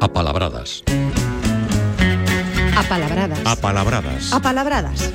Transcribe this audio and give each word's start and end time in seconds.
Apalabradas. 0.00 0.84
Apalabradas. 2.76 3.42
Apalabradas. 3.44 4.32
Apalabradas. 4.32 5.12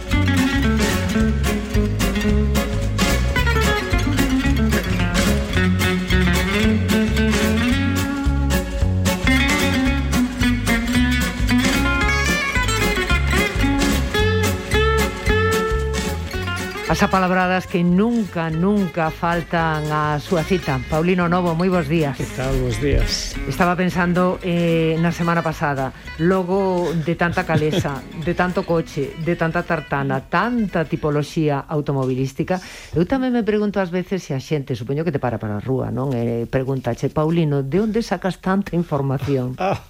As 16.94 17.02
apalabradas 17.02 17.66
que 17.66 17.84
nunca, 17.84 18.52
nunca 18.54 19.10
faltan 19.10 19.90
a 19.90 20.22
súa 20.22 20.46
cita. 20.46 20.78
Paulino 20.94 21.26
Novo, 21.26 21.58
moi 21.58 21.66
bons 21.66 21.90
días. 21.90 22.14
Que 22.14 22.30
tal, 22.38 22.54
bons 22.62 22.78
días. 22.78 23.34
Estaba 23.50 23.74
pensando 23.74 24.38
eh, 24.46 24.94
na 25.02 25.10
semana 25.10 25.42
pasada, 25.42 25.90
logo 26.22 26.94
de 26.94 27.18
tanta 27.18 27.50
calesa, 27.50 27.98
de 28.22 28.38
tanto 28.38 28.62
coche, 28.62 29.10
de 29.26 29.34
tanta 29.34 29.66
tartana, 29.66 30.22
tanta 30.30 30.86
tipoloxía 30.86 31.66
automobilística, 31.66 32.62
eu 32.94 33.10
tamén 33.10 33.34
me 33.34 33.42
pregunto 33.42 33.82
ás 33.82 33.90
veces 33.90 34.22
se 34.22 34.38
a 34.38 34.42
xente, 34.42 34.78
supoño 34.78 35.02
que 35.02 35.10
te 35.10 35.18
para 35.18 35.42
para 35.42 35.58
a 35.58 35.66
rúa, 35.66 35.90
non? 35.90 36.14
Eh, 36.14 36.46
pregúntache, 36.46 37.10
Paulino, 37.10 37.66
de 37.66 37.82
onde 37.82 38.06
sacas 38.06 38.38
tanta 38.38 38.78
información? 38.78 39.58
Ah, 39.66 39.82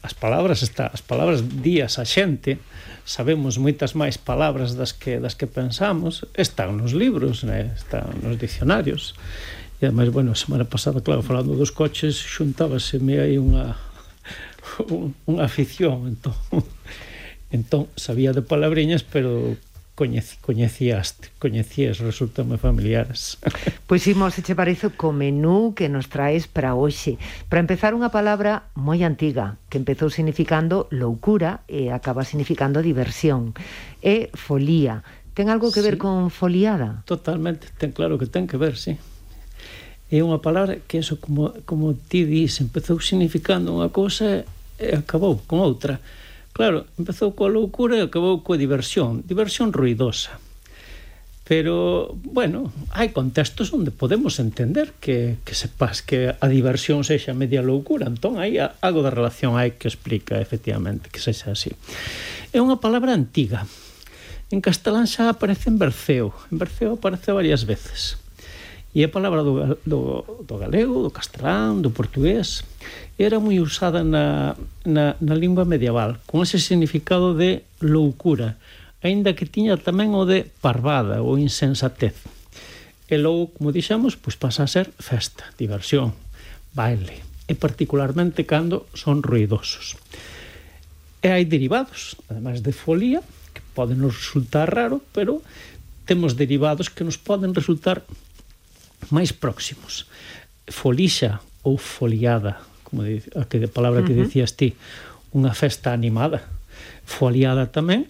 as 0.00 0.14
palabras 0.16 0.64
está, 0.64 0.88
as 0.88 1.04
palabras 1.04 1.44
días 1.60 2.00
a 2.00 2.08
xente, 2.08 2.56
sabemos 3.04 3.60
moitas 3.60 3.92
máis 3.92 4.16
palabras 4.16 4.74
das 4.74 4.96
que 4.96 5.20
das 5.20 5.36
que 5.36 5.46
pensamos, 5.46 6.24
están 6.34 6.80
nos 6.80 6.96
libros, 6.96 7.44
né? 7.44 7.76
están 7.76 8.16
nos 8.24 8.40
dicionarios. 8.40 9.12
E 9.80 9.86
ademais, 9.86 10.08
bueno, 10.08 10.32
a 10.32 10.38
semana 10.38 10.64
pasada, 10.64 11.04
claro, 11.04 11.20
falando 11.20 11.52
dos 11.52 11.70
coches, 11.70 12.16
xuntábaseme 12.16 13.20
aí 13.20 13.36
unha 13.36 13.76
unha 15.30 15.44
afición, 15.44 16.08
entón. 16.08 16.34
Entón, 17.54 17.86
sabía 17.94 18.34
de 18.34 18.42
palabriñas, 18.42 19.06
pero 19.06 19.54
coñeci, 19.94 20.38
coñecíaste, 20.42 21.30
coñecías, 21.38 22.02
moi 22.02 22.58
familiares. 22.58 23.38
Pois 23.88 24.02
imos, 24.10 24.34
se 24.34 24.54
parece, 24.58 24.90
co 24.90 25.14
menú 25.14 25.76
que 25.76 25.86
nos 25.86 26.10
traes 26.10 26.50
para 26.50 26.74
hoxe. 26.74 27.20
Para 27.46 27.62
empezar, 27.62 27.94
unha 27.94 28.10
palabra 28.10 28.66
moi 28.74 29.06
antiga, 29.06 29.60
que 29.70 29.78
empezou 29.78 30.10
significando 30.10 30.90
loucura 30.90 31.62
e 31.70 31.94
acaba 31.94 32.26
significando 32.26 32.82
diversión. 32.82 33.54
É 34.02 34.34
folía. 34.34 35.06
Ten 35.38 35.46
algo 35.46 35.70
que 35.70 35.82
ver 35.82 35.94
sí, 35.94 36.02
con 36.02 36.30
foliada? 36.34 37.06
Totalmente, 37.06 37.70
ten 37.78 37.94
claro 37.94 38.18
que 38.18 38.26
ten 38.26 38.50
que 38.50 38.58
ver, 38.58 38.74
sí. 38.74 38.98
É 40.10 40.18
unha 40.22 40.42
palabra 40.42 40.82
que 40.90 40.98
eso, 40.98 41.22
como, 41.22 41.54
como 41.66 41.94
ti 41.94 42.26
dis, 42.26 42.58
empezou 42.58 42.98
significando 42.98 43.70
unha 43.70 43.94
cosa 43.94 44.42
e 44.74 44.90
acabou 44.90 45.38
con 45.46 45.62
outra. 45.62 46.02
Claro, 46.54 46.86
empezou 46.94 47.34
coa 47.34 47.50
loucura 47.50 47.98
e 47.98 48.06
acabou 48.06 48.46
coa 48.46 48.54
diversión, 48.54 49.26
diversión 49.26 49.74
ruidosa. 49.74 50.38
Pero, 51.44 52.14
bueno, 52.14 52.70
hai 52.94 53.10
contextos 53.10 53.74
onde 53.74 53.90
podemos 53.90 54.38
entender 54.38 54.94
que, 55.02 55.36
que 55.42 55.52
sepas 55.52 56.00
que 56.00 56.32
a 56.32 56.46
diversión 56.46 57.02
sexa 57.02 57.34
media 57.34 57.60
loucura. 57.60 58.06
Entón, 58.06 58.38
hai 58.38 58.56
algo 58.56 59.02
de 59.02 59.10
relación 59.10 59.58
hai 59.58 59.74
que 59.76 59.90
explica, 59.90 60.38
efectivamente, 60.38 61.10
que 61.10 61.20
sexa 61.20 61.52
así. 61.52 61.74
É 62.54 62.62
unha 62.62 62.78
palabra 62.78 63.12
antiga. 63.12 63.66
En 64.54 64.62
castelán 64.62 65.10
xa 65.10 65.34
aparece 65.34 65.68
en 65.68 65.76
Berceo. 65.76 66.32
En 66.54 66.62
Berceo 66.62 66.96
aparece 66.96 67.34
varias 67.34 67.66
veces. 67.66 68.16
E 68.94 69.02
a 69.02 69.10
palabra 69.10 69.42
do, 69.42 69.74
do, 69.82 70.22
do 70.46 70.54
galego, 70.54 71.02
do 71.02 71.10
castelán, 71.10 71.82
do 71.82 71.90
portugués, 71.90 72.62
era 73.18 73.42
moi 73.42 73.58
usada 73.58 74.06
na, 74.06 74.54
na, 74.86 75.18
na 75.18 75.34
lingua 75.34 75.66
medieval, 75.66 76.22
con 76.30 76.46
ese 76.46 76.62
significado 76.62 77.34
de 77.34 77.66
loucura, 77.82 78.54
aínda 79.02 79.34
que 79.34 79.50
tiña 79.50 79.74
tamén 79.74 80.14
o 80.14 80.22
de 80.22 80.46
parvada 80.62 81.26
ou 81.26 81.42
insensatez. 81.42 82.14
E 83.10 83.18
logo, 83.18 83.50
como 83.58 83.74
dixemos, 83.74 84.14
pois 84.14 84.38
pasa 84.38 84.62
a 84.62 84.70
ser 84.70 84.94
festa, 85.02 85.50
diversión, 85.58 86.14
baile, 86.70 87.26
e 87.50 87.58
particularmente 87.58 88.46
cando 88.46 88.86
son 88.94 89.26
ruidosos. 89.26 89.98
E 91.18 91.34
hai 91.34 91.42
derivados, 91.50 92.14
ademais 92.30 92.62
de 92.62 92.70
folía, 92.70 93.26
que 93.50 93.62
poden 93.74 94.06
nos 94.06 94.14
resultar 94.14 94.70
raro, 94.70 95.02
pero 95.10 95.42
temos 96.06 96.38
derivados 96.38 96.94
que 96.94 97.02
nos 97.02 97.18
poden 97.18 97.58
resultar 97.58 98.06
máis 99.10 99.32
próximos. 99.32 100.06
Folixa 100.68 101.40
ou 101.64 101.76
foliada, 101.76 102.60
como 102.84 103.02
a 103.04 103.44
que 103.48 103.58
de 103.58 103.68
palabra 103.68 104.04
que 104.04 104.16
dicías 104.16 104.56
ti, 104.56 104.76
unha 105.34 105.50
festa 105.52 105.90
animada. 105.90 106.44
Foliada 107.04 107.66
tamén, 107.66 108.06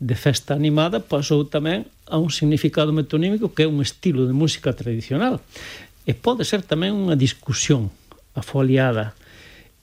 de 0.00 0.16
festa 0.16 0.56
animada, 0.56 0.98
pasou 0.98 1.44
tamén 1.44 1.84
a 2.08 2.16
un 2.16 2.32
significado 2.32 2.90
metonímico 2.90 3.52
que 3.52 3.64
é 3.64 3.70
un 3.70 3.84
estilo 3.84 4.24
de 4.26 4.34
música 4.34 4.72
tradicional. 4.72 5.38
E 6.08 6.16
pode 6.16 6.42
ser 6.48 6.64
tamén 6.64 6.96
unha 6.96 7.14
discusión, 7.14 7.92
a 8.34 8.40
foliada. 8.40 9.12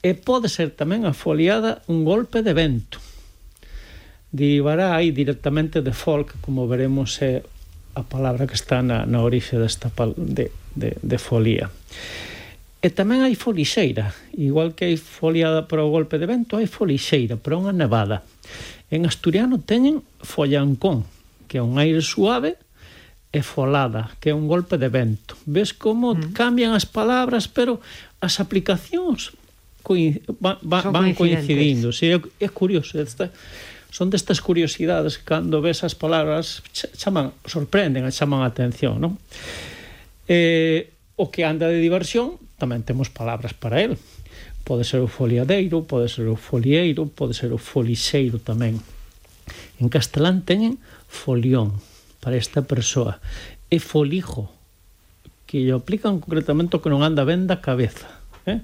E 0.02 0.12
pode 0.18 0.50
ser 0.50 0.74
tamén 0.74 1.06
a 1.06 1.14
foliada 1.14 1.80
un 1.86 2.02
golpe 2.02 2.42
de 2.42 2.52
vento. 2.52 2.98
Derivará 4.34 4.92
aí 4.92 5.14
directamente 5.14 5.80
de 5.80 5.94
folk, 5.94 6.36
como 6.44 6.68
veremos, 6.68 7.16
é 7.24 7.46
a 7.98 8.06
palabra 8.06 8.46
que 8.46 8.54
está 8.54 8.78
na, 8.80 9.02
na 9.02 9.26
orixe 9.26 9.58
desta 9.58 9.90
pal, 9.90 10.14
de, 10.14 10.54
de, 10.78 10.94
de 11.02 11.18
folía. 11.18 11.66
E 12.78 12.94
tamén 12.94 13.26
hai 13.26 13.34
folixeira, 13.34 14.14
igual 14.38 14.78
que 14.78 14.86
hai 14.86 14.94
foliada 14.94 15.66
para 15.66 15.82
o 15.82 15.90
golpe 15.90 16.14
de 16.14 16.30
vento, 16.30 16.54
hai 16.54 16.70
folixeira 16.70 17.34
para 17.34 17.58
unha 17.58 17.74
nevada. 17.74 18.22
En 18.94 19.02
asturiano 19.02 19.58
teñen 19.58 20.06
follancón, 20.22 21.02
que 21.50 21.58
é 21.58 21.62
un 21.62 21.82
aire 21.82 21.98
suave, 21.98 22.54
e 23.28 23.42
folada, 23.42 24.14
que 24.20 24.30
é 24.30 24.34
un 24.34 24.48
golpe 24.48 24.80
de 24.80 24.88
vento. 24.88 25.36
Ves 25.44 25.76
como 25.76 26.14
mm. 26.14 26.32
cambian 26.32 26.72
as 26.72 26.88
palabras, 26.88 27.44
pero 27.44 27.82
as 28.24 28.40
aplicacións 28.40 29.36
coi, 29.82 30.20
va, 30.40 30.56
va, 30.64 30.80
van 30.88 31.12
coincidindo. 31.12 31.92
Sí, 31.92 32.08
é, 32.08 32.20
é 32.40 32.48
curioso. 32.48 32.96
Esta, 32.96 33.28
son 33.90 34.10
destas 34.12 34.40
curiosidades 34.44 35.18
que 35.18 35.24
cando 35.24 35.64
ves 35.64 35.82
as 35.82 35.96
palabras 35.96 36.60
chaman, 36.72 37.32
sorprenden, 37.48 38.04
chaman 38.12 38.44
a 38.44 38.52
atención, 38.52 39.00
non? 39.00 39.16
Eh, 40.28 40.92
o 41.16 41.32
que 41.32 41.48
anda 41.48 41.66
de 41.66 41.80
diversión 41.80 42.36
tamén 42.60 42.84
temos 42.84 43.08
palabras 43.08 43.56
para 43.56 43.80
el. 43.80 43.96
Pode 44.68 44.84
ser 44.84 45.00
o 45.00 45.08
foliadeiro, 45.08 45.88
pode 45.88 46.12
ser 46.12 46.28
o 46.28 46.36
folieiro, 46.36 47.08
pode 47.08 47.32
ser 47.32 47.50
o 47.54 47.58
folixeiro 47.58 48.36
tamén. 48.36 48.78
En 49.80 49.88
castelán 49.88 50.44
teñen 50.44 50.76
folión 51.08 51.80
para 52.20 52.36
esta 52.36 52.60
persoa. 52.66 53.22
E 53.72 53.80
folijo, 53.80 54.52
que 55.48 55.64
lle 55.64 55.72
aplican 55.72 56.20
concretamente 56.20 56.76
o 56.76 56.82
que 56.84 56.92
non 56.92 57.00
anda 57.00 57.24
ben 57.24 57.48
da 57.48 57.64
cabeza. 57.64 58.10
Eh? 58.44 58.60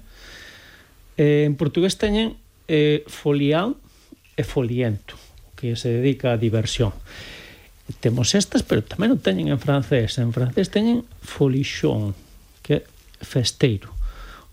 Eh, 1.16 1.48
en 1.48 1.56
portugués 1.56 1.96
teñen 1.96 2.36
eh, 2.68 3.06
folián 3.08 3.80
foliento, 4.42 5.14
que 5.54 5.78
se 5.78 5.94
dedica 5.94 6.34
a 6.34 6.40
diversión. 6.40 6.90
Temos 8.00 8.34
estas, 8.34 8.66
pero 8.66 8.82
tamén 8.82 9.14
o 9.14 9.20
teñen 9.20 9.52
en 9.52 9.60
francés. 9.62 10.18
En 10.18 10.34
francés 10.34 10.72
teñen 10.72 11.06
folichon, 11.22 12.16
que 12.64 12.82
é 12.82 12.86
festeiro, 13.22 13.94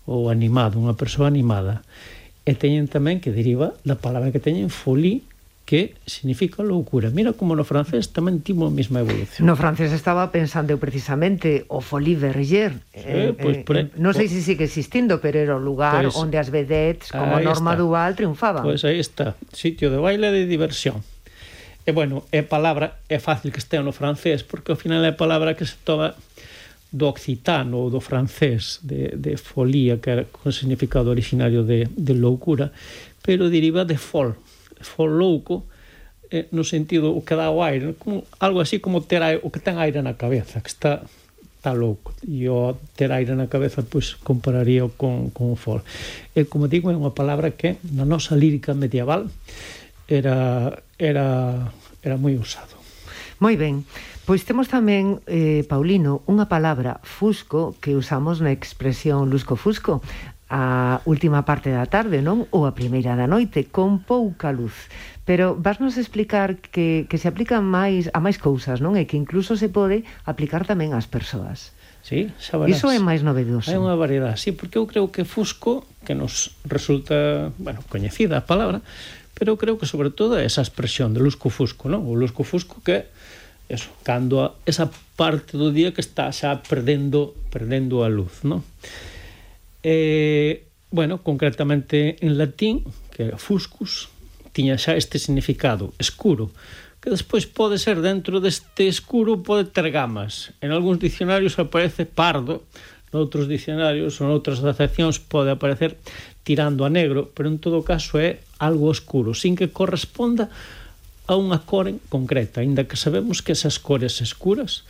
ou 0.06 0.30
animado, 0.30 0.78
unha 0.78 0.94
persoa 0.94 1.26
animada. 1.26 1.82
E 2.46 2.54
teñen 2.54 2.86
tamén, 2.86 3.18
que 3.18 3.34
deriva 3.34 3.74
da 3.82 3.98
palabra 3.98 4.30
que 4.30 4.38
teñen, 4.38 4.68
folie, 4.68 5.26
que 5.64 5.94
significa 6.06 6.62
loucura. 6.62 7.10
Mira 7.10 7.32
como 7.32 7.54
no 7.54 7.62
francés 7.62 8.10
tamén 8.10 8.42
timo 8.42 8.66
a 8.66 8.72
mesma 8.74 9.00
evolución. 9.00 9.46
No 9.46 9.54
francés 9.54 9.94
estaba 9.94 10.34
pensando 10.34 10.74
precisamente 10.76 11.64
o 11.70 11.78
Folie 11.78 12.18
Verger. 12.18 12.82
Sí, 12.90 13.30
eh, 13.30 13.32
pues, 13.32 13.62
eh, 13.62 13.94
eh, 13.94 14.00
non 14.02 14.12
sei 14.12 14.26
se 14.26 14.42
si 14.42 14.52
sigue 14.52 14.66
existindo, 14.66 15.22
pero 15.22 15.38
era 15.38 15.54
o 15.54 15.62
lugar 15.62 16.02
pues, 16.02 16.18
onde 16.18 16.36
as 16.36 16.50
vedettes 16.50 17.14
como 17.14 17.38
Norma 17.38 17.72
está. 17.72 17.80
Duval 17.80 18.10
triunfaban. 18.18 18.66
Pois 18.66 18.82
pues 18.82 18.90
aí 18.90 18.98
está, 18.98 19.38
sitio 19.54 19.88
de 19.88 20.02
baile 20.02 20.34
de 20.34 20.50
diversión. 20.50 21.00
E 21.82 21.90
bueno, 21.90 22.26
é 22.30 22.42
palabra, 22.42 23.02
é 23.10 23.18
fácil 23.18 23.50
que 23.50 23.58
estea 23.58 23.82
no 23.82 23.90
francés, 23.90 24.42
porque 24.42 24.70
ao 24.70 24.78
final 24.78 25.02
é 25.02 25.10
palabra 25.10 25.54
que 25.54 25.66
se 25.66 25.78
toma 25.82 26.14
do 26.92 27.08
occitano 27.08 27.78
ou 27.78 27.90
do 27.90 27.98
francés 27.98 28.78
de, 28.82 29.16
de 29.16 29.34
folía, 29.40 29.98
que 29.98 30.10
era 30.10 30.24
con 30.28 30.52
significado 30.52 31.10
originario 31.10 31.64
de, 31.64 31.88
de 31.90 32.14
loucura, 32.14 32.70
pero 33.22 33.48
deriva 33.48 33.84
de 33.84 33.96
fol, 33.96 34.36
for 34.84 35.10
louco 35.10 35.64
eh, 36.32 36.48
no 36.50 36.64
sentido 36.64 37.12
o 37.12 37.22
que 37.22 37.36
dá 37.36 37.52
o 37.52 37.62
aire, 37.62 37.94
como, 38.00 38.24
algo 38.40 38.60
así 38.64 38.80
como 38.80 39.04
ter 39.04 39.22
aire, 39.22 39.40
o 39.44 39.52
que 39.52 39.60
ten 39.60 39.76
aire 39.76 40.00
na 40.00 40.16
cabeza, 40.16 40.64
que 40.64 40.72
está 40.72 41.04
está 41.62 41.78
louco. 41.78 42.10
E 42.26 42.50
o 42.50 42.74
ter 42.98 43.14
aire 43.14 43.38
na 43.38 43.46
cabeza, 43.46 43.86
pois, 43.86 44.18
compararía 44.18 44.82
con, 44.98 45.30
con 45.30 45.54
o 45.54 45.56
for. 45.56 45.86
E, 46.34 46.42
como 46.50 46.66
digo, 46.66 46.90
é 46.90 46.98
unha 46.98 47.14
palabra 47.14 47.54
que 47.54 47.78
na 47.86 48.02
nosa 48.02 48.34
lírica 48.34 48.74
medieval 48.74 49.30
era, 50.10 50.82
era, 50.98 51.70
era 52.02 52.18
moi 52.18 52.34
usado. 52.34 52.74
Moi 53.38 53.54
ben. 53.54 53.86
Pois 54.26 54.42
temos 54.42 54.66
tamén, 54.70 55.22
eh, 55.30 55.62
Paulino, 55.66 56.26
unha 56.26 56.50
palabra, 56.50 56.98
fusco, 57.06 57.78
que 57.78 57.94
usamos 57.94 58.42
na 58.42 58.50
expresión 58.50 59.30
lusco-fusco 59.30 60.02
a 60.52 61.00
última 61.08 61.48
parte 61.48 61.72
da 61.72 61.88
tarde, 61.88 62.20
non? 62.20 62.44
Ou 62.52 62.68
a 62.68 62.76
primeira 62.76 63.16
da 63.16 63.24
noite, 63.24 63.72
con 63.72 64.04
pouca 64.04 64.52
luz. 64.52 64.92
Pero 65.24 65.56
vasnos 65.56 65.96
explicar 65.96 66.60
que, 66.60 67.08
que 67.08 67.16
se 67.16 67.24
aplican 67.24 67.64
máis 67.64 68.12
a 68.12 68.20
máis 68.20 68.36
cousas, 68.36 68.84
non? 68.84 69.00
E 69.00 69.08
que 69.08 69.16
incluso 69.16 69.56
se 69.56 69.72
pode 69.72 70.04
aplicar 70.28 70.68
tamén 70.68 70.92
ás 70.92 71.08
persoas. 71.08 71.72
Sí, 72.04 72.28
xa 72.36 72.60
verás. 72.60 72.76
Iso 72.76 72.92
é 72.92 73.00
máis 73.00 73.24
novedoso. 73.24 73.72
É 73.72 73.80
unha 73.80 73.96
variedade, 73.96 74.36
sí, 74.36 74.52
porque 74.52 74.76
eu 74.76 74.84
creo 74.84 75.08
que 75.08 75.24
fusco, 75.24 75.88
que 76.04 76.12
nos 76.12 76.52
resulta, 76.68 77.48
bueno, 77.56 77.80
coñecida 77.88 78.36
a 78.36 78.44
palabra, 78.44 78.84
pero 79.32 79.56
creo 79.56 79.80
que 79.80 79.88
sobre 79.88 80.12
todo 80.12 80.36
é 80.36 80.44
esa 80.44 80.60
expresión 80.60 81.16
de 81.16 81.24
lusco-fusco, 81.24 81.88
non? 81.88 82.04
O 82.04 82.12
lusco-fusco 82.12 82.84
que 82.84 83.08
eso, 83.72 83.88
cando 84.04 84.44
a, 84.44 84.52
esa 84.68 84.92
parte 85.16 85.56
do 85.56 85.72
día 85.72 85.96
que 85.96 86.04
está 86.04 86.28
xa 86.28 86.60
perdendo 86.60 87.32
perdendo 87.48 88.04
a 88.04 88.12
luz, 88.12 88.44
non? 88.44 88.60
eh, 89.82 90.66
bueno, 90.90 91.22
concretamente 91.22 92.16
en 92.20 92.38
latín, 92.38 92.84
que 93.10 93.24
era 93.24 93.38
fuscus, 93.38 94.08
tiña 94.52 94.76
xa 94.76 94.94
este 94.94 95.18
significado, 95.18 95.92
escuro, 95.98 96.52
que 97.02 97.10
despois 97.10 97.50
pode 97.50 97.82
ser 97.82 97.98
dentro 97.98 98.38
deste 98.38 98.86
escuro 98.86 99.42
pode 99.42 99.66
ter 99.66 99.90
gamas. 99.90 100.54
En 100.62 100.70
algúns 100.70 101.02
dicionarios 101.02 101.58
aparece 101.58 102.06
pardo, 102.06 102.62
noutros 103.10 103.50
dicionarios 103.50 104.22
ou 104.22 104.30
noutras 104.30 104.62
acepcións 104.62 105.18
pode 105.18 105.50
aparecer 105.50 105.98
tirando 106.46 106.86
a 106.86 106.90
negro, 106.90 107.28
pero 107.34 107.50
en 107.50 107.58
todo 107.58 107.82
caso 107.82 108.22
é 108.22 108.40
algo 108.62 108.88
oscuro, 108.88 109.34
sin 109.34 109.58
que 109.58 109.74
corresponda 109.74 110.48
a 111.26 111.34
unha 111.34 111.60
cor 111.62 111.90
en 111.90 111.98
concreta, 112.08 112.62
aínda 112.62 112.88
que 112.88 113.00
sabemos 113.00 113.42
que 113.44 113.54
esas 113.54 113.82
cores 113.82 114.22
escuras, 114.24 114.86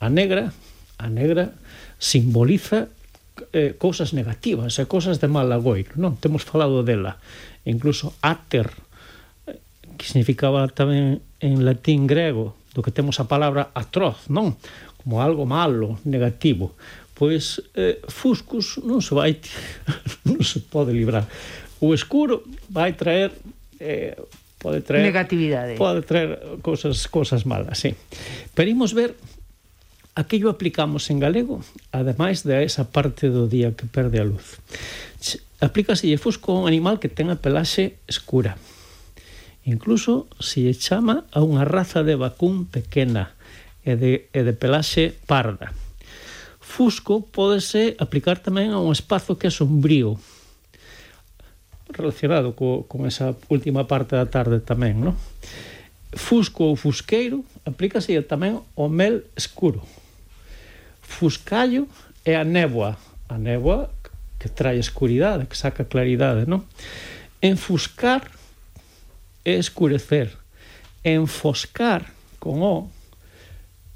a 0.00 0.08
negra, 0.12 0.52
a 1.00 1.06
negra 1.08 1.56
simboliza 1.98 2.92
eh, 3.52 3.74
cousas 3.78 4.14
negativas 4.14 4.78
e 4.78 4.86
cousas 4.86 5.18
de 5.18 5.26
mal 5.26 5.50
agoiro, 5.50 5.94
non? 5.98 6.14
Temos 6.18 6.46
falado 6.46 6.86
dela, 6.86 7.18
incluso 7.66 8.14
ater, 8.22 8.70
eh, 9.50 9.58
que 9.98 10.06
significaba 10.06 10.66
tamén 10.70 11.22
en 11.42 11.66
latín 11.66 12.06
grego, 12.06 12.54
do 12.74 12.82
que 12.82 12.94
temos 12.94 13.18
a 13.22 13.30
palabra 13.30 13.70
atroz, 13.74 14.26
non? 14.30 14.58
Como 15.02 15.22
algo 15.22 15.46
malo, 15.46 15.98
negativo. 16.06 16.74
Pois 17.14 17.62
eh, 17.78 18.02
Fuscus 18.10 18.82
non 18.82 18.98
se 18.98 19.14
vai 19.14 19.38
non 20.28 20.42
se 20.42 20.58
pode 20.62 20.90
librar. 20.90 21.26
O 21.78 21.94
escuro 21.94 22.42
vai 22.70 22.98
traer 22.98 23.30
eh, 23.78 24.18
pode 24.58 24.82
traer 24.82 25.06
negatividade. 25.06 25.78
Pode 25.78 26.02
traer 26.02 26.58
cousas 26.62 27.06
cousas 27.06 27.46
malas, 27.46 27.78
sí. 27.78 27.94
Pero 28.54 28.66
imos 28.66 28.94
ver 28.94 29.14
aquello 30.14 30.50
aplicamos 30.50 31.10
en 31.10 31.18
galego, 31.18 31.60
ademais 31.90 32.46
de 32.46 32.62
esa 32.62 32.86
parte 32.86 33.30
do 33.30 33.50
día 33.50 33.74
que 33.74 33.86
perde 33.86 34.22
a 34.22 34.26
luz. 34.26 34.62
Aplícase 35.58 36.06
lle 36.06 36.22
fusco 36.22 36.54
a 36.54 36.62
un 36.62 36.66
animal 36.70 37.02
que 37.02 37.10
ten 37.10 37.34
a 37.34 37.38
pelaxe 37.38 37.98
escura. 38.06 38.54
Incluso 39.66 40.30
se 40.38 40.62
lle 40.62 40.74
chama 40.78 41.26
a 41.34 41.42
unha 41.42 41.66
raza 41.66 42.06
de 42.06 42.14
vacún 42.14 42.70
pequena 42.70 43.34
e 43.82 43.98
de, 43.98 44.30
e 44.30 44.40
de 44.46 44.54
pelaxe 44.54 45.10
parda. 45.26 45.74
Fusco 46.62 47.26
pódese 47.26 47.98
aplicar 47.98 48.38
tamén 48.38 48.70
a 48.70 48.78
un 48.78 48.94
espazo 48.94 49.34
que 49.34 49.50
é 49.50 49.52
sombrío, 49.52 50.14
relacionado 51.90 52.54
co, 52.54 52.86
con 52.86 53.06
esa 53.06 53.34
última 53.50 53.90
parte 53.90 54.14
da 54.14 54.30
tarde 54.30 54.62
tamén, 54.62 55.02
non? 55.02 55.18
Fusco 56.14 56.70
ou 56.70 56.78
fusqueiro 56.78 57.42
aplícase 57.66 58.14
tamén 58.22 58.62
o 58.78 58.86
mel 58.86 59.26
escuro, 59.34 59.82
fuscallo 61.14 61.86
é 62.26 62.34
a 62.34 62.44
néboa. 62.44 62.98
A 63.30 63.38
néboa 63.38 63.90
que 64.42 64.50
trae 64.50 64.78
escuridade, 64.78 65.46
que 65.46 65.56
saca 65.56 65.86
claridade, 65.86 66.44
non? 66.50 66.66
Enfuscar 67.38 68.26
é 69.46 69.54
escurecer. 69.54 70.34
Enfoscar 71.06 72.10
con 72.42 72.60
O 72.60 72.90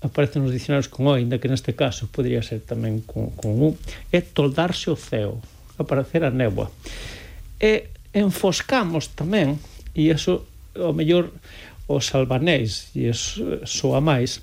aparece 0.00 0.38
nos 0.38 0.52
dicionarios 0.52 0.88
con 0.88 1.06
O, 1.06 1.18
ainda 1.18 1.38
que 1.42 1.50
neste 1.50 1.74
caso 1.74 2.06
podría 2.06 2.42
ser 2.42 2.62
tamén 2.62 3.02
con, 3.02 3.34
con 3.34 3.58
U, 3.58 3.74
é 4.14 4.22
toldarse 4.22 4.94
o 4.94 4.96
ceo, 4.96 5.42
aparecer 5.74 6.22
a 6.22 6.30
néboa. 6.30 6.70
E 7.58 7.90
enfoscamos 8.14 9.10
tamén, 9.18 9.58
e 9.98 10.14
iso, 10.14 10.46
o 10.78 10.94
mellor, 10.94 11.34
os 11.90 12.14
albanéis, 12.14 12.94
e 12.94 13.10
iso 13.10 13.66
soa 13.66 13.98
máis, 13.98 14.38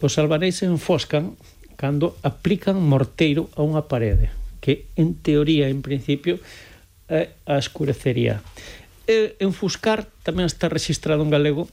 os 0.00 0.14
albanéis 0.16 0.64
enfoscan 0.64 1.36
cando 1.78 2.18
aplican 2.26 2.82
morteiro 2.82 3.46
a 3.54 3.62
unha 3.62 3.86
parede, 3.86 4.34
que 4.58 4.90
en 4.98 5.14
teoría, 5.14 5.70
en 5.70 5.78
principio, 5.78 6.42
é 7.06 7.38
a 7.46 7.54
escurecería. 7.62 8.42
E 9.06 9.38
enfuscar 9.38 10.10
tamén 10.26 10.50
está 10.50 10.66
registrado 10.66 11.22
en 11.22 11.30
galego 11.30 11.70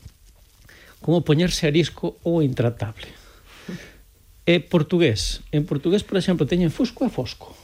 como 1.02 1.26
poñerse 1.26 1.66
arisco 1.66 2.22
ou 2.22 2.46
intratable. 2.46 3.10
É 4.46 4.62
portugués. 4.62 5.42
En 5.50 5.66
portugués, 5.66 6.06
por 6.06 6.22
exemplo, 6.22 6.46
teñen 6.46 6.70
fusco 6.70 7.02
e 7.02 7.10
fosco. 7.10 7.58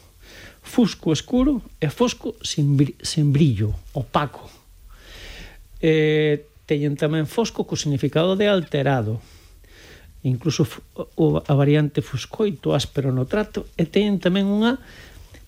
Fusco 0.66 1.14
escuro 1.14 1.62
e 1.78 1.94
fosco 1.94 2.34
sin, 2.42 2.74
sin 3.06 3.30
brillo, 3.30 3.78
opaco. 3.94 4.50
Eh, 5.78 6.50
teñen 6.66 6.98
tamén 6.98 7.30
fosco 7.30 7.70
co 7.70 7.78
significado 7.78 8.34
de 8.34 8.50
alterado 8.50 9.22
incluso 10.24 10.68
o, 11.18 11.42
a 11.42 11.54
variante 11.54 12.02
fuscoito, 12.02 12.74
áspero 12.78 13.10
no 13.10 13.26
trato, 13.26 13.66
e 13.78 13.90
teñen 13.90 14.22
tamén 14.22 14.46
unha 14.46 14.78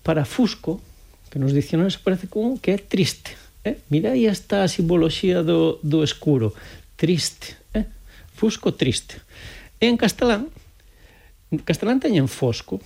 para 0.02 0.26
fusco, 0.26 0.82
que 1.30 1.38
nos 1.38 1.54
dicionarios 1.54 1.98
aparece 1.98 2.26
como 2.26 2.58
que 2.58 2.74
é 2.74 2.78
triste. 2.78 3.38
Eh? 3.64 3.80
Mira 3.88 4.12
aí 4.12 4.26
esta 4.26 4.66
simboloxía 4.68 5.42
do, 5.42 5.80
do 5.80 6.04
escuro, 6.04 6.52
triste. 6.98 7.56
Eh? 7.72 7.86
Fusco 8.34 8.74
triste. 8.74 9.22
E 9.80 9.88
en 9.88 9.96
castelán, 9.96 10.50
en 11.50 11.58
castelán 11.62 12.02
teñen 12.02 12.28
fosco 12.28 12.82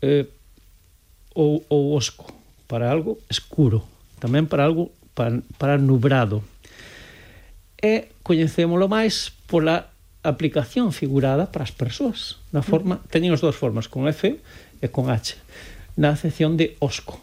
eh, 0.00 0.26
ou, 1.34 1.66
ou 1.68 1.92
osco, 1.94 2.30
para 2.70 2.88
algo 2.88 3.20
escuro, 3.28 3.84
tamén 4.16 4.48
para 4.48 4.64
algo 4.64 4.94
para, 5.12 5.44
para 5.60 5.76
nubrado. 5.76 6.40
E 7.76 8.14
coñecémolo 8.24 8.88
máis 8.88 9.34
pola 9.50 9.91
aplicación 10.22 10.92
figurada 10.92 11.50
para 11.50 11.66
as 11.66 11.74
persoas. 11.74 12.38
Na 12.54 12.62
mm. 12.62 12.66
forma, 12.66 12.94
teñen 13.10 13.34
as 13.34 13.42
dúas 13.42 13.58
formas, 13.58 13.90
con 13.90 14.06
F 14.06 14.38
e 14.78 14.86
con 14.88 15.10
H. 15.10 15.34
Na 15.98 16.14
acepción 16.14 16.54
de 16.54 16.78
osco. 16.78 17.18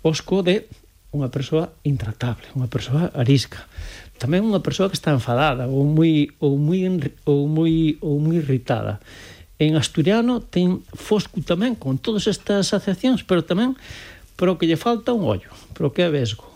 Osco 0.00 0.40
de 0.40 0.64
unha 1.12 1.28
persoa 1.28 1.72
intratable, 1.84 2.48
unha 2.56 2.68
persoa 2.68 3.12
arisca. 3.16 3.68
Tamén 4.16 4.44
unha 4.44 4.64
persoa 4.64 4.88
que 4.88 4.98
está 4.98 5.12
enfadada 5.12 5.68
ou 5.68 5.84
moi 5.84 6.32
ou 6.40 6.56
moi 6.56 6.84
ou 7.28 7.48
moi 7.48 7.96
ou 8.00 8.16
moi 8.20 8.36
irritada. 8.40 9.00
En 9.60 9.76
asturiano 9.76 10.40
ten 10.40 10.84
fosco 10.96 11.40
tamén 11.44 11.76
con 11.76 12.00
todas 12.00 12.28
estas 12.28 12.72
acepcións, 12.72 13.24
pero 13.24 13.44
tamén 13.44 13.76
pero 14.38 14.54
que 14.54 14.70
lle 14.70 14.78
falta 14.78 15.12
un 15.12 15.26
ollo, 15.26 15.50
pero 15.74 15.90
que 15.90 16.06
é 16.06 16.10
vesgo. 16.12 16.46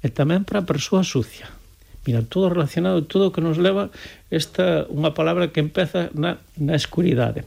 E 0.00 0.08
tamén 0.08 0.42
para 0.46 0.64
a 0.64 0.68
persoa 0.68 1.04
sucia 1.04 1.59
Mira, 2.06 2.22
todo 2.22 2.48
relacionado, 2.48 3.04
todo 3.04 3.32
que 3.32 3.44
nos 3.44 3.60
leva 3.60 3.90
esta 4.32 4.88
unha 4.88 5.12
palabra 5.12 5.52
que 5.52 5.60
empeza 5.60 6.08
na, 6.16 6.40
na 6.56 6.72
escuridade. 6.72 7.44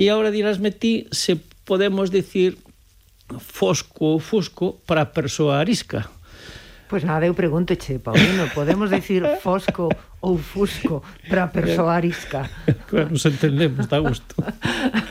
E 0.00 0.08
agora 0.08 0.32
dirásme 0.32 0.72
ti 0.72 1.08
se 1.12 1.36
podemos 1.64 2.08
dicir 2.08 2.56
fosco 3.38 4.16
ou 4.16 4.18
fusco 4.20 4.80
para 4.86 5.04
a 5.04 5.10
persoa 5.12 5.58
arisca. 5.60 6.08
Pois 6.88 7.02
nada, 7.02 7.26
eu 7.26 7.34
pregunto 7.34 7.74
che, 7.74 7.98
Paulino, 7.98 8.46
podemos 8.54 8.90
decir 8.90 9.26
fosco 9.42 9.90
ou 10.22 10.38
fusco 10.38 11.02
para 11.28 11.44
a 11.44 11.50
persoa 11.50 11.98
arisca? 11.98 12.46
Claro, 12.86 13.10
nos 13.10 13.26
entendemos, 13.26 13.90
dá 13.90 13.98
gusto. 13.98 14.38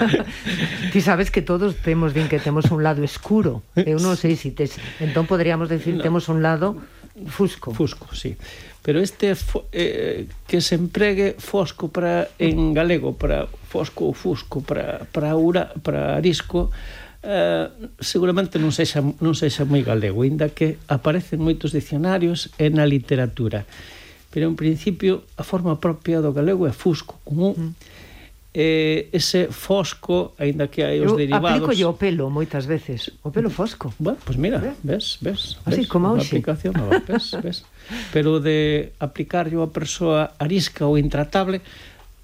Ti 0.91 1.00
sabes 1.03 1.27
que 1.29 1.43
todos 1.43 1.75
temos, 1.84 2.15
din 2.15 2.31
que 2.31 2.39
temos 2.39 2.72
un 2.72 2.79
lado 2.79 3.03
escuro. 3.03 3.60
Eu 3.75 4.00
non 4.00 4.15
sei 4.15 4.39
se 4.39 4.48
si 4.48 4.50
tes... 4.55 4.79
Entón 5.03 5.27
poderíamos 5.27 5.67
decir 5.67 6.00
no. 6.00 6.03
temos 6.03 6.31
un 6.31 6.39
lado 6.39 6.79
Fusco. 7.27 7.74
Fusco, 7.74 8.13
sí. 8.13 8.36
Pero 8.81 9.00
este 9.00 9.34
eh, 9.72 10.27
que 10.48 10.62
se 10.62 10.75
empregue 10.75 11.36
fosco 11.39 11.88
para 11.88 12.29
en 12.39 12.74
galego 12.74 13.15
para 13.15 13.48
fosco 13.72 14.12
ou 14.12 14.13
fusco 14.13 14.60
para 14.60 15.07
para 15.10 15.34
ura, 15.39 15.72
para 15.79 16.19
arisco 16.19 16.75
eh, 17.24 17.72
seguramente 18.03 18.60
non 18.60 18.75
sexa 18.75 19.00
non 19.00 19.34
sexa 19.34 19.63
moi 19.63 19.81
galego, 19.81 20.27
ainda 20.27 20.51
que 20.51 20.75
aparecen 20.91 21.39
moitos 21.39 21.72
dicionarios 21.72 22.51
e 22.60 22.67
na 22.67 22.84
literatura. 22.84 23.63
Pero 24.29 24.51
en 24.51 24.60
principio 24.60 25.24
a 25.39 25.48
forma 25.48 25.79
propia 25.79 26.19
do 26.19 26.36
galego 26.36 26.67
é 26.67 26.75
fusco, 26.75 27.17
con 27.24 27.39
u. 27.39 27.51
Mm 27.55 28.03
eh, 28.55 29.09
ese 29.12 29.51
fosco, 29.51 30.31
aínda 30.39 30.71
que 30.71 30.88
hai 30.88 31.03
os 31.03 31.12
Eu 31.12 31.19
derivados. 31.19 31.67
Aplico 31.67 31.91
o 31.91 32.00
pelo 32.00 32.31
moitas 32.31 32.63
veces, 32.63 33.12
o 33.19 33.29
pelo 33.29 33.51
fosco. 33.51 33.91
Bueno, 34.00 34.15
pois 34.24 34.39
pues 34.39 34.39
mira, 34.39 34.63
ves, 34.79 35.19
ves. 35.19 35.59
Así 35.67 35.83
ves, 35.83 35.91
como 35.91 36.15
hoxe. 36.15 36.39
aplicación, 36.39 36.71
nova, 36.79 37.03
ves, 37.03 37.35
ves. 37.43 37.67
Pero 38.15 38.39
de 38.39 38.95
aplicar 39.03 39.51
a 39.51 39.67
persoa 39.67 40.39
arisca 40.39 40.88
ou 40.88 40.95
intratable, 40.95 41.59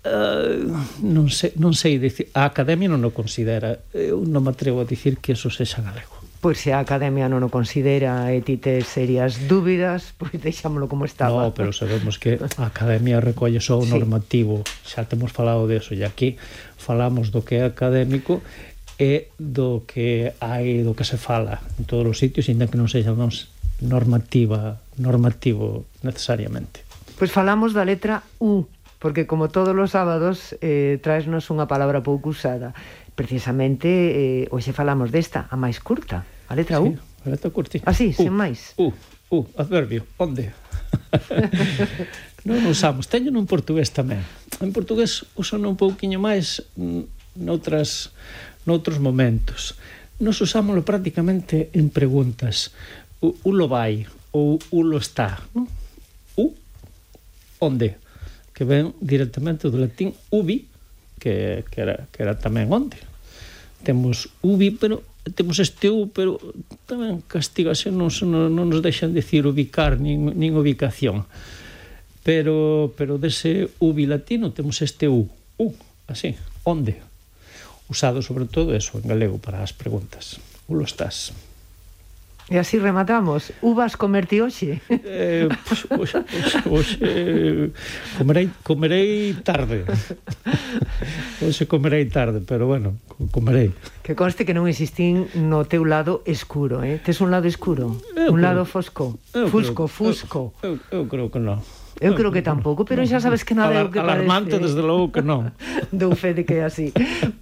Uh, 0.02 0.66
non 1.06 1.30
sei, 1.30 1.54
non 1.62 1.78
sei 1.78 2.02
dicir, 2.02 2.34
a 2.34 2.50
Academia 2.50 2.90
non 2.90 3.06
o 3.06 3.14
considera 3.14 3.86
eu 3.94 4.26
non 4.26 4.42
me 4.42 4.50
atrevo 4.50 4.82
a 4.82 4.90
dicir 4.90 5.22
que 5.22 5.38
eso 5.38 5.54
sexa 5.54 5.78
galego 5.86 6.21
Pois 6.42 6.58
se 6.58 6.74
a 6.74 6.82
Academia 6.82 7.30
non 7.30 7.46
o 7.46 7.54
considera 7.54 8.34
e 8.34 8.42
ti 8.42 8.58
te 8.58 8.82
serias 8.82 9.46
dúbidas, 9.46 10.18
pois 10.18 10.34
deixámoslo 10.34 10.90
como 10.90 11.06
estaba. 11.06 11.46
No, 11.46 11.54
pero 11.54 11.70
sabemos 11.70 12.18
que 12.18 12.42
a 12.42 12.66
Academia 12.66 13.22
recolle 13.22 13.62
só 13.62 13.78
o 13.78 13.86
sí. 13.86 13.94
normativo, 13.94 14.66
xa 14.82 15.06
temos 15.06 15.30
falado 15.30 15.70
de 15.70 15.78
eso, 15.78 15.94
e 15.94 16.02
aquí 16.02 16.42
falamos 16.82 17.30
do 17.30 17.46
que 17.46 17.62
é 17.62 17.70
académico 17.70 18.42
e 18.98 19.30
do 19.38 19.86
que 19.86 20.34
hai, 20.42 20.82
do 20.82 20.98
que 20.98 21.06
se 21.06 21.22
fala 21.22 21.62
en 21.78 21.86
todos 21.86 22.10
os 22.10 22.18
sitios, 22.18 22.50
ainda 22.50 22.66
que 22.66 22.74
non 22.74 22.90
sexa 22.90 23.14
normativa, 23.86 24.82
normativo 24.98 25.86
necesariamente. 26.02 26.82
Pois 27.22 27.30
falamos 27.30 27.78
da 27.78 27.86
letra 27.86 28.26
U 28.42 28.66
porque 29.02 29.26
como 29.26 29.50
todos 29.50 29.74
os 29.74 29.90
sábados 29.90 30.54
eh, 30.62 31.02
traesnos 31.02 31.50
unha 31.50 31.66
palabra 31.66 32.06
pouco 32.06 32.30
usada. 32.30 32.78
Precisamente, 33.18 33.90
eh, 33.90 34.46
hoxe 34.54 34.78
falamos 34.78 35.10
desta, 35.10 35.50
a 35.50 35.58
máis 35.58 35.82
curta, 35.82 36.22
a 36.46 36.54
letra 36.54 36.78
sí, 36.78 36.86
U. 36.86 37.02
a 37.26 37.28
letra 37.34 37.50
curta. 37.50 37.82
Así, 37.90 38.14
ah, 38.14 38.22
sen 38.22 38.30
máis. 38.30 38.78
U, 38.78 38.94
U, 39.34 39.50
adverbio, 39.58 40.06
onde? 40.22 40.54
non 42.48 42.62
usamos, 42.70 43.10
teño 43.10 43.34
nun 43.34 43.50
portugués 43.50 43.90
tamén. 43.90 44.22
En 44.62 44.70
portugués 44.70 45.26
usan 45.34 45.66
un 45.66 45.74
pouquiño 45.74 46.22
máis 46.22 46.62
mm, 46.78 47.42
noutras, 47.42 48.14
noutros 48.70 49.02
momentos. 49.02 49.82
Nos 50.22 50.38
usámoslo 50.46 50.86
prácticamente 50.86 51.74
en 51.74 51.90
preguntas. 51.90 52.70
U, 53.18 53.34
ulo 53.50 53.66
vai 53.66 54.06
ou 54.30 54.62
lo 54.70 55.02
está, 55.02 55.42
non? 55.58 55.66
U. 56.38 56.54
Onde? 57.58 58.11
que 58.54 58.64
ven 58.64 58.94
directamente 59.00 59.72
do 59.72 59.80
latín 59.80 60.14
ubi, 60.30 60.68
que, 61.20 61.64
que, 61.70 61.80
era, 61.82 62.08
que 62.12 62.20
era 62.24 62.36
tamén 62.36 62.72
onde. 62.74 62.98
Temos 63.86 64.30
ubi, 64.42 64.74
pero 64.74 65.06
temos 65.36 65.60
este 65.62 65.90
u, 65.90 66.10
pero 66.10 66.42
tamén 66.90 67.22
castigaxe 67.30 67.94
non, 67.94 68.10
non, 68.26 68.50
non 68.50 68.66
nos 68.74 68.82
deixan 68.82 69.14
dicir 69.14 69.46
ubicar 69.46 70.02
nin, 70.02 70.34
nin 70.34 70.58
ubicación. 70.58 71.30
Pero, 72.26 72.94
pero 72.98 73.22
dese 73.22 73.70
ubi 73.82 74.10
latino 74.10 74.50
temos 74.54 74.82
este 74.82 75.06
u, 75.06 75.30
u, 75.62 75.74
así, 76.10 76.34
onde, 76.66 77.02
usado 77.90 78.22
sobre 78.22 78.46
todo 78.46 78.74
eso 78.74 78.98
en 78.98 79.10
galego 79.10 79.38
para 79.38 79.62
as 79.62 79.74
preguntas. 79.74 80.42
Ulo 80.66 80.86
estás. 80.86 81.34
E 82.52 82.60
así 82.60 82.84
rematamos. 82.84 83.56
Uvas 83.64 83.96
comerti 83.96 84.44
hoxe? 84.44 84.84
Eh, 84.92 85.48
pues, 85.64 85.88
hoxe, 85.88 86.20
hoxe, 86.20 86.58
hoxe 86.68 87.72
comerei, 88.20 88.52
comerei 88.68 89.32
tarde. 89.40 89.88
Hoxe 91.40 91.64
comerei 91.64 92.12
tarde, 92.12 92.44
pero 92.44 92.68
bueno, 92.68 93.00
comerei. 93.32 93.72
Que 94.04 94.20
conste 94.20 94.44
que 94.44 94.52
non 94.52 94.68
existín 94.68 95.32
no 95.48 95.64
teu 95.64 95.88
lado 95.88 96.28
escuro, 96.28 96.84
eh? 96.84 97.00
Tes 97.00 97.24
un 97.24 97.32
lado 97.32 97.48
escuro? 97.48 97.96
Eu 98.20 98.36
un 98.36 98.44
creo, 98.44 98.44
lado 98.44 98.68
fosco? 98.68 99.16
Fusco, 99.48 99.88
creo, 99.88 99.96
fusco? 99.96 100.42
Eu, 100.60 100.76
eu 100.92 101.08
creo 101.08 101.32
que 101.32 101.40
non. 101.40 101.64
Eu 102.02 102.18
creo 102.18 102.34
que 102.34 102.42
tampouco, 102.42 102.82
pero 102.82 103.06
xa 103.06 103.22
sabes 103.22 103.46
que 103.46 103.54
nada 103.54 103.78
é 103.78 103.86
o 103.86 103.94
que 103.94 104.02
Alarmante, 104.02 104.58
parece. 104.58 104.74
desde 104.74 104.82
logo 104.82 105.14
que 105.14 105.22
non. 105.22 105.54
Dou 105.94 106.18
fe 106.18 106.34
de 106.34 106.50
que 106.50 106.58
é 106.58 106.66
así. 106.66 106.90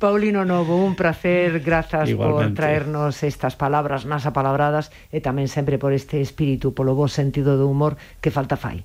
Paulino 0.03 0.43
Novo, 0.43 0.75
un 0.75 0.99
placer, 0.99 1.63
grazas 1.63 2.11
Igualmente. 2.11 2.51
por 2.51 2.59
traernos 2.59 3.23
estas 3.23 3.55
palabras 3.55 4.03
nas 4.03 4.27
apalabradas 4.27 4.91
e 5.15 5.23
tamén 5.23 5.47
sempre 5.47 5.79
por 5.79 5.95
este 5.95 6.19
espírito, 6.19 6.75
polo 6.75 6.91
vos 6.91 7.15
sentido 7.15 7.55
do 7.55 7.71
humor 7.71 7.95
que 8.19 8.35
falta 8.35 8.59
fai. 8.59 8.83